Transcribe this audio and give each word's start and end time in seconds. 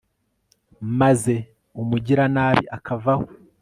maze 0.99 1.33
umugiranabi 1.81 2.63
akavaho 2.77 3.25